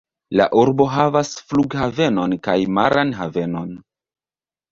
La 0.39 0.45
urbo 0.59 0.87
havas 0.93 1.29
flughavenon 1.51 2.33
kaj 2.47 2.57
maran 2.79 3.13
havenon. 3.21 3.69